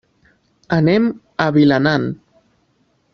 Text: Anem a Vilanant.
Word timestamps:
Anem 0.77 1.05
a 1.45 1.47
Vilanant. 1.59 2.09